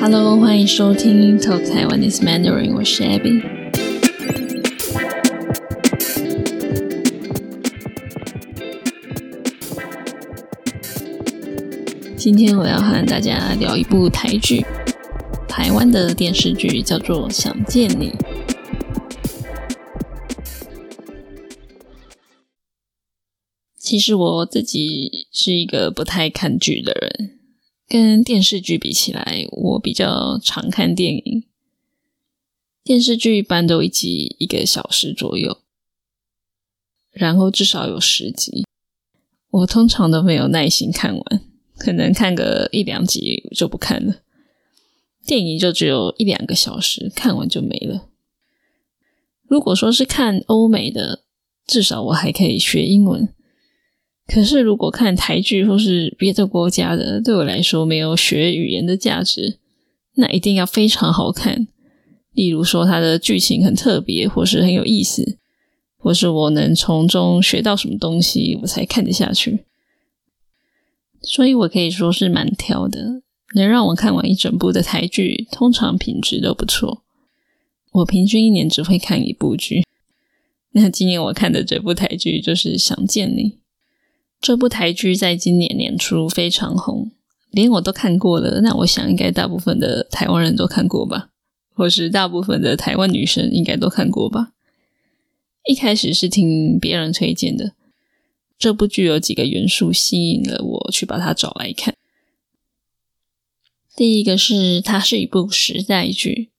[0.00, 3.42] Hello，欢迎收听 Talk Taiwanese Mandarin，我是 Abby。
[12.16, 14.64] 今天我要和大家聊一部台剧，
[15.48, 18.10] 台湾的电视剧叫做《想见你》。
[23.76, 27.37] 其实我自己是一个不太看剧的人，
[27.88, 31.44] 跟电视剧比起来，我比较常看电影。
[32.84, 35.62] 电视剧一般都一集一个小时左右，
[37.10, 38.66] 然后至少有十集，
[39.50, 41.40] 我通常都没有耐心看完，
[41.78, 44.16] 可能看个一两集就不看了。
[45.24, 48.08] 电影就只有一两个小时，看完就没了。
[49.46, 51.24] 如果说是看欧美的，
[51.66, 53.32] 至少我还可以学英文。
[54.28, 59.58] 可是，如果看台剧或是别的国家的，对我来说没有学语言的价值。
[60.16, 61.66] 那一定要非常好看，
[62.34, 65.38] 例如说它的剧情很特别，或是很有意思，
[65.96, 69.64] 或是我能从中学到什么东西，我才看得下去。
[71.22, 73.22] 所以我可以说是蛮挑的，
[73.54, 77.02] 能让我看完一整部的台剧，通常品质都不错。
[77.92, 79.84] 我平均一年只会看一部剧。
[80.72, 83.42] 那今年我看的这部台剧就是《想见你》。
[84.40, 87.10] 这部台剧在今年年初非常红，
[87.50, 88.60] 连我都看过了。
[88.60, 91.30] 那我想，应该大部分的台湾人都看过吧，
[91.74, 94.52] 或是大部分的台湾女生应该都看过吧。
[95.64, 97.74] 一开始是听别人推荐的，
[98.58, 101.94] 这部剧有几个元素吸引了我去把它找来看。
[103.94, 106.50] 第一个是它是一部时代剧，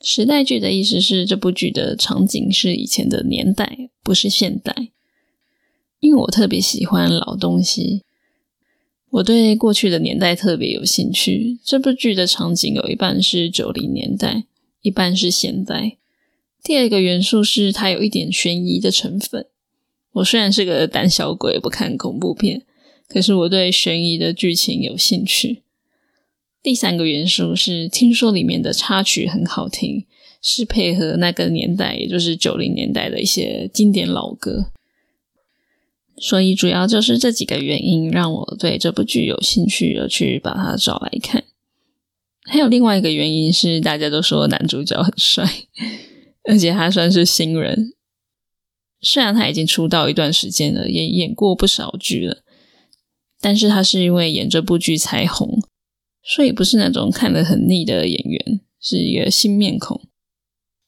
[0.00, 4.92] 时代剧的意思是这部剧的场景是以前的年代，不是现代。
[6.00, 8.02] 因为我特别喜欢老东西，
[9.10, 11.58] 我对过去的年代特别有兴趣。
[11.64, 14.44] 这部剧的场景有一半是九零年代，
[14.82, 15.96] 一半是现代。
[16.62, 19.46] 第二个元素是它有一点悬疑的成分。
[20.14, 22.62] 我虽然是个胆小鬼，不看恐怖片，
[23.08, 25.62] 可是我对悬疑的剧情有兴趣。
[26.62, 30.04] 第三个元素是听说里面的插曲很好听，
[30.42, 34.72] 是配合那个年代，也就是九零年代的一些经典老歌。
[36.18, 41.44] 所以主要就是这几个原因让我对这部剧有兴趣，而去把它找来看。
[42.44, 45.44] 还有另外一个原因是，大家都说男主角很帅，
[46.48, 47.92] 而且他算是新人。
[49.00, 52.38] 虽然他已经出道一段时间了，也演过不少剧了，
[53.40, 55.60] 但是他是因为演这部剧才红，
[56.24, 60.00] 所以不是那种看了很腻的演员，是一个新面孔。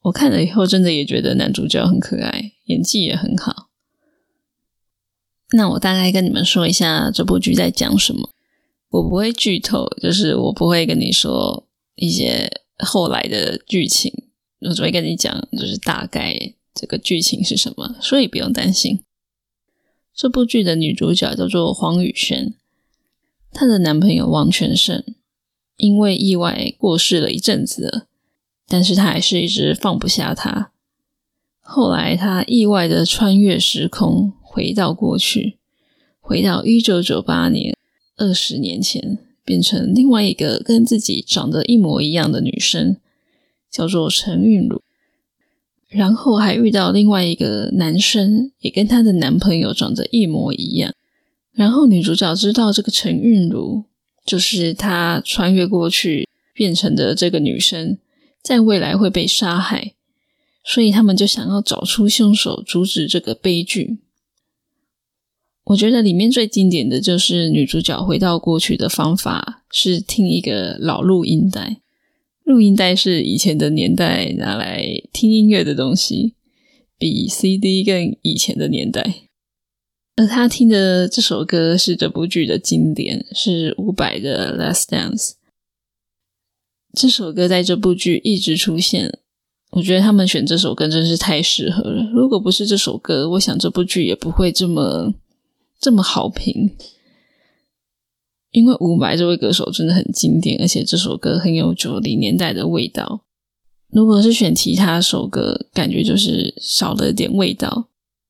[0.04, 3.67] 我看了以后，真的也觉得男主角很可爱，演技也很好。
[5.52, 8.30] 那我大概跟你们说一下这部剧在讲什么。
[8.90, 11.66] 我不会剧透，就是我不会跟你说
[11.96, 14.12] 一些后来的剧情，
[14.60, 19.00] 我只会跟你讲，就是大概这个剧情是什么，所以不用担心。
[20.14, 22.54] 这部剧的女主角叫做黄宇轩，
[23.52, 25.02] 她的男朋友王全胜
[25.76, 28.06] 因为意外过世了一阵子了，
[28.66, 30.72] 但是她还是一直放不下他。
[31.60, 34.32] 后来她意外的穿越时空。
[34.58, 35.56] 回到过去，
[36.18, 37.76] 回到一九九八年，
[38.16, 42.96] 二十年前，变成另外一个跟自己长得一模一样的女生，
[43.70, 44.82] 叫做陈韵如。
[45.86, 50.92] 然后还遇到另外一个男生，也跟她的男朋友长得一模一样。
[51.52, 53.84] 然后女主角知道这个陈韵如
[54.26, 57.96] 就是她穿越过去变成的这个女生，
[58.42, 59.94] 在未来会被杀害，
[60.64, 63.98] 所以他们就想要找出凶手，阻止这个悲剧。
[65.68, 71.82] 我觉得里面最经典的就是女主角回到过去的方法是听一个老录音带，
[72.44, 76.34] 录音带是以前的年代拿来听音乐的东西，
[76.98, 79.14] 比 CD 更以前的年代。
[80.16, 85.30] 而她听的这首歌是这部剧的经典，是伍佰的《Last Dance》。
[86.94, 89.18] 这首歌在这部剧一直出现，
[89.72, 92.10] 我觉得他们选这首歌真是太适合了。
[92.14, 95.12] 如果不是这首歌，我想这部剧也不会这么。
[95.80, 96.76] 这么好评，
[98.50, 103.24] 因为伍佰这位歌手真的很经典，而且这首歌很有九零年代的味道。
[103.90, 107.88] 如果是选其他首歌，感觉就是少了点味道，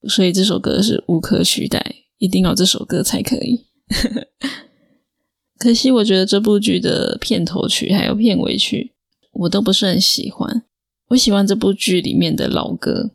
[0.08, 3.66] 所以这首歌是无可取代，一定要这首歌才可以。
[5.58, 8.92] 可惜，我觉得这部剧的片头曲还有片尾曲，
[9.32, 10.64] 我都不是很喜欢。
[11.08, 13.10] 我喜欢这部剧里面的老歌。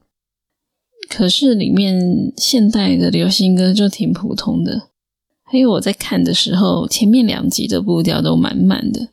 [1.09, 4.89] 可是里面现代的流行歌就挺普通的，
[5.43, 9.09] 还有我在看的时候，前面两集的步调都满满的，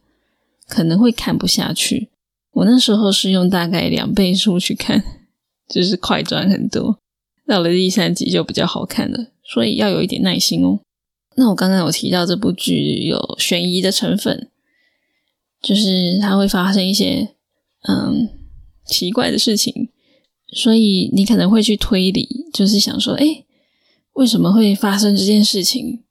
[0.68, 2.08] 可能会看不下去。
[2.52, 5.02] 我那时候是用大概两倍速去看，
[5.68, 6.98] 就是快转很多。
[7.46, 10.80] 到了第三集就比较好看了，所以要有一点耐心哦。
[11.36, 14.48] 那我刚刚有提到这部剧有悬疑的成分，
[15.60, 17.30] 就是它会发生一些
[17.88, 18.28] 嗯
[18.86, 19.88] 奇怪的事情，
[20.52, 23.44] 所以你可能会去推理，就是想说，哎，
[24.14, 26.02] 为什么会发生这件事情？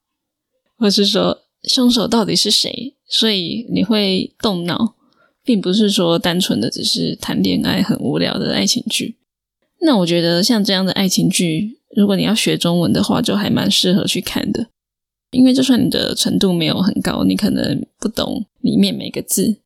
[0.77, 2.95] 或是说凶手到底是谁？
[3.07, 4.95] 所以你会动脑，
[5.43, 9.17] 并不是说单纯的只是谈恋爱很无聊的爱情剧。
[9.81, 14.67] 那我觉得像这样的爱情剧，如果你要学中文的话，就还蛮适合去看的。
[15.31, 19.57] 因为就算你的程度没有很高，你可能不懂里面每个字，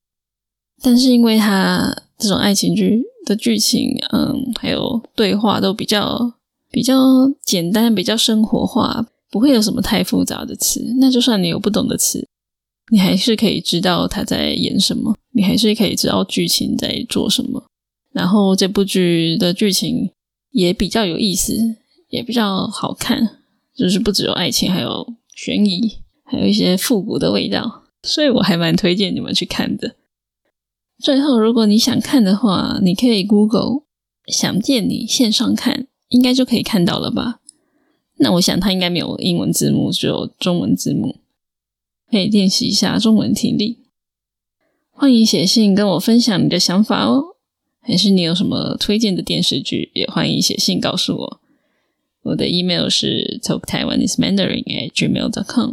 [0.81, 6.33] 但是因为它这种爱情剧的剧情，嗯，还有对话都比较
[6.71, 6.95] 比较
[7.43, 9.07] 简单，比较生活化。
[9.31, 12.27] 不会有什么太复杂的词，那就算你有不懂的词，
[12.91, 17.65] 你还是可以知道他在演什么，你还是可以知道剧情在做什么。
[18.11, 20.11] 然后这部剧的剧情
[20.51, 21.57] 也比较有意思，
[22.09, 23.39] 也比较好看，
[23.75, 29.95] 就是不只有爱情，还有悬疑，还有一些复古的味道，所以我还蛮推荐你们去看的。
[30.99, 33.83] 最后，如果你想看的话，你可以 Google“
[34.27, 37.39] 想见你”线上看，应该就可以看到了吧。
[38.17, 41.17] 那我想他应该没有英文字幕，只有中文字幕，
[42.09, 43.79] 可以练习一下中文听力。
[44.91, 47.35] 欢迎写信跟我分享你的想法哦，
[47.81, 51.41] 还是你有什么推荐的电视剧，也欢迎写信告诉我。
[52.21, 55.71] 我的 email 是 talktaiwanesemandarin@gmail.com。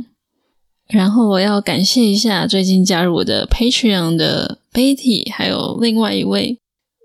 [0.88, 6.58] 然后我要感谢一下最近加入我的 Patreon 的 Betty，还有另外一位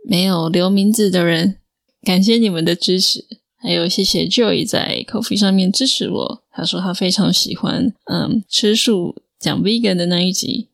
[0.07, 1.57] 没有留名字的人，
[2.03, 3.25] 感谢你们的支持。
[3.57, 10.67] 还有谢谢 Joy 在 Coffee 上面支持我，他说他非常喜欢嗯吃素讲 Vegan 的那一集，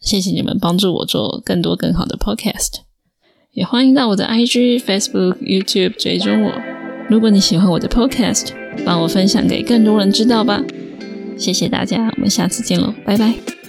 [0.00, 2.82] 谢谢你们帮助我做更多更好的 Podcast，
[3.52, 6.52] 也欢迎到我的 IG、Facebook、YouTube 追踪我。
[7.10, 8.52] 如果你喜欢我的 Podcast，
[8.84, 10.64] 帮我分享给更多人知道吧，
[11.36, 13.65] 谢谢大家，我们下次见喽，拜拜。